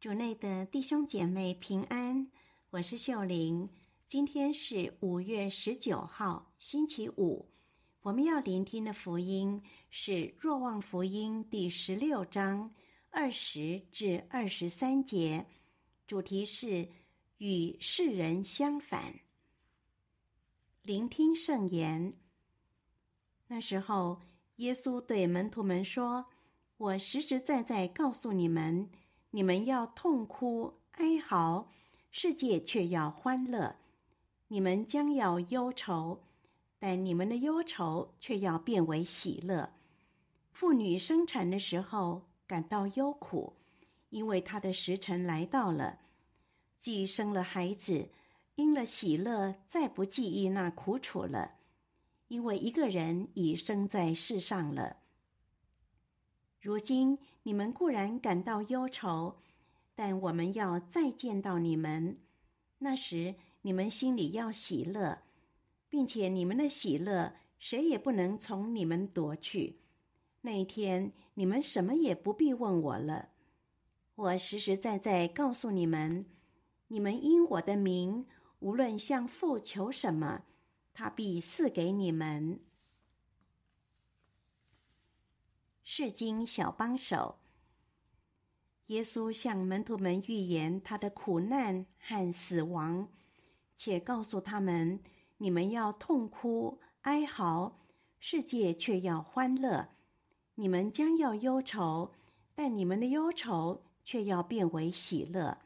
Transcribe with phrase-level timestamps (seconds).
[0.00, 2.30] 主内的弟兄姐妹平安，
[2.70, 3.68] 我是秀玲。
[4.06, 7.50] 今天是五月十九号，星期五。
[8.02, 12.72] 我们要聆听的福音是《若望福音》第十六章
[13.10, 15.44] 二十至二十三节，
[16.06, 16.88] 主题是
[17.38, 19.12] 与世人相反。
[20.82, 22.12] 聆听圣言。
[23.48, 24.20] 那时候，
[24.58, 26.26] 耶稣对门徒们说
[26.78, 28.88] ：“我实实在在告诉你们。”
[29.30, 31.70] 你们要痛哭哀嚎，
[32.10, 33.76] 世界却要欢乐；
[34.48, 36.18] 你们将要忧愁，
[36.78, 39.70] 但你们的忧愁却要变为喜乐。
[40.52, 43.52] 妇女生产的时候感到忧苦，
[44.08, 45.98] 因为她的时辰来到了；
[46.80, 48.08] 既生了孩子，
[48.54, 51.52] 因了喜乐，再不记忆那苦楚了，
[52.28, 54.96] 因为一个人已生在世上了。
[56.60, 59.36] 如今你们固然感到忧愁，
[59.94, 62.18] 但我们要再见到你们，
[62.78, 65.18] 那时你们心里要喜乐，
[65.88, 69.78] 并且你们的喜乐谁也不能从你们夺去。
[70.40, 73.30] 那一天你们什么也不必问我了。
[74.14, 76.26] 我实实在在告诉你们，
[76.88, 78.26] 你们因我的名，
[78.58, 80.42] 无论向父求什么，
[80.92, 82.58] 他必赐给你们。
[86.00, 87.40] 释经小帮手，
[88.86, 93.08] 耶稣向门徒们预言他的苦难和死亡，
[93.76, 95.00] 且告诉他们：
[95.38, 97.80] 你们要痛哭哀嚎，
[98.20, 99.88] 世界却要欢乐；
[100.54, 102.12] 你们将要忧愁，
[102.54, 105.58] 但你们的忧愁却要变为喜乐。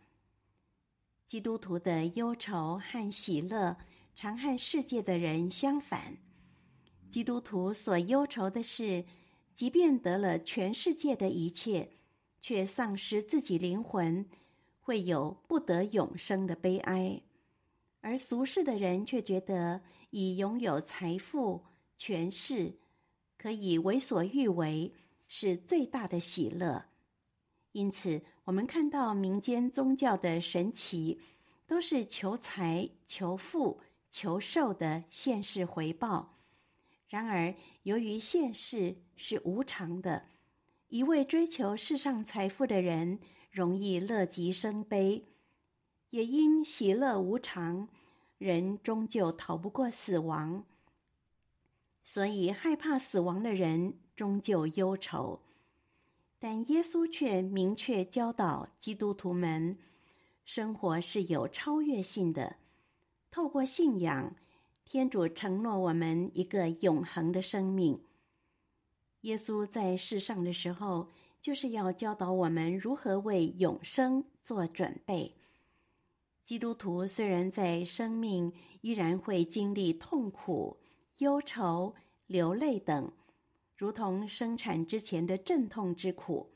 [1.27, 3.77] 基督徒的忧愁和喜乐，
[4.14, 6.16] 常和世界的人相反。
[7.10, 9.05] 基督徒所忧愁的是，
[9.63, 11.89] 即便得了全世界的一切，
[12.41, 14.29] 却丧失自己灵魂，
[14.81, 17.23] 会有不得永生的悲哀；
[18.01, 21.62] 而俗世的人却觉得，已拥有财富、
[21.97, 22.75] 权势，
[23.39, 24.93] 可以为所欲为，
[25.28, 26.84] 是最大的喜乐。
[27.71, 31.21] 因此，我们看到民间宗教的神奇，
[31.69, 33.81] 都是求财、求富、
[34.11, 36.34] 求寿的现世回报。
[37.12, 40.23] 然而，由于现世是无常的，
[40.89, 43.19] 一味追求世上财富的人，
[43.50, 45.22] 容易乐极生悲；
[46.09, 47.87] 也因喜乐无常，
[48.39, 50.65] 人终究逃不过死亡。
[52.03, 55.39] 所以，害怕死亡的人终究忧愁。
[56.39, 59.77] 但耶稣却明确教导基督徒们，
[60.47, 62.56] 生活是有超越性的，
[63.31, 64.34] 透过信仰。
[64.92, 67.98] 天主承诺我们一个永恒的生命。
[69.22, 71.08] 耶稣在世上的时候，
[71.41, 75.34] 就是要教导我们如何为永生做准备。
[76.44, 80.76] 基督徒虽然在生命依然会经历痛苦、
[81.20, 81.94] 忧愁、
[82.26, 83.10] 流泪等，
[83.78, 86.50] 如同生产之前的阵痛之苦。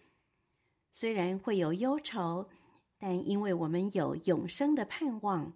[0.93, 2.51] 虽然会有忧愁，
[2.99, 5.55] 但因为我们有永生的盼望，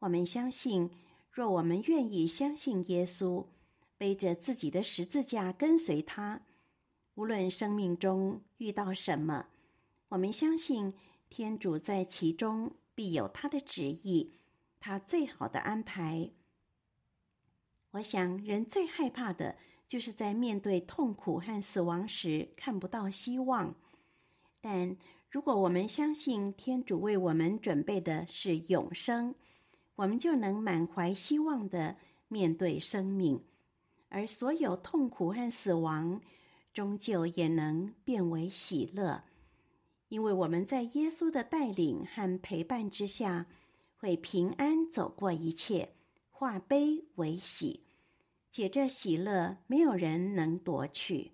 [0.00, 0.90] 我们相信。
[1.34, 3.44] 若我们愿意相信耶稣，
[3.98, 6.40] 背着自己的十字架跟随他，
[7.16, 9.46] 无论生命中遇到什么，
[10.10, 10.94] 我们相信
[11.28, 14.38] 天主在其中必有他的旨意，
[14.78, 16.30] 他最好的安排。
[17.90, 19.56] 我想，人最害怕的
[19.88, 23.74] 就是在面对痛苦和死亡时看不到希望。
[24.60, 24.96] 但
[25.28, 29.34] 如果我们相信天主为我们准备的是永生，
[29.96, 31.96] 我们就能满怀希望地
[32.28, 33.44] 面对生命，
[34.08, 36.20] 而所有痛苦和死亡，
[36.72, 39.22] 终究也能变为喜乐，
[40.08, 43.46] 因为我们在耶稣的带领和陪伴之下，
[43.96, 45.94] 会平安走过一切，
[46.30, 47.84] 化悲为喜，
[48.50, 51.32] 且这喜乐没有人能夺去。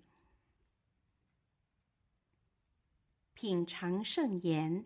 [3.33, 4.85] 品尝圣言，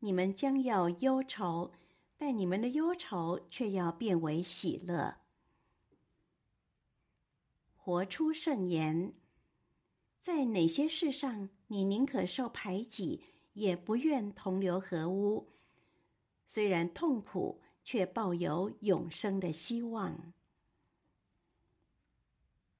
[0.00, 1.70] 你们将要忧愁。
[2.24, 5.16] 但你们的忧愁却要变为喜乐。
[7.74, 9.12] 活出圣言，
[10.20, 13.24] 在哪些事上你宁可受排挤，
[13.54, 15.48] 也不愿同流合污？
[16.46, 20.32] 虽然痛苦，却抱有永生的希望。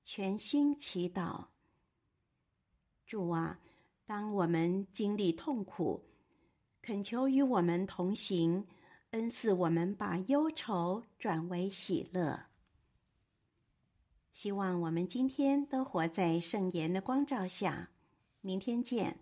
[0.04, 1.46] 全心祈祷，
[3.04, 3.58] 主啊，
[4.06, 6.04] 当我们经历痛苦，
[6.80, 8.64] 恳求与我们同行。
[9.12, 12.46] 恩赐我们把忧愁转为喜乐。
[14.32, 17.90] 希望我们今天都活在圣言的光照下。
[18.40, 19.21] 明天见。